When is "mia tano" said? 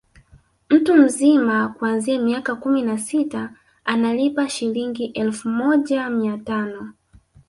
6.09-6.93